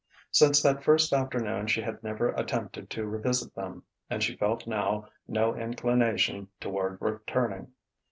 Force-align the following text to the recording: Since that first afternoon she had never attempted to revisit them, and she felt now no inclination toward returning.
Since 0.31 0.63
that 0.63 0.83
first 0.83 1.13
afternoon 1.13 1.67
she 1.67 1.81
had 1.83 2.01
never 2.01 2.29
attempted 2.31 2.89
to 2.89 3.05
revisit 3.05 3.53
them, 3.53 3.83
and 4.09 4.23
she 4.23 4.35
felt 4.35 4.65
now 4.65 5.07
no 5.27 5.55
inclination 5.55 6.47
toward 6.59 6.99
returning. 6.99 7.71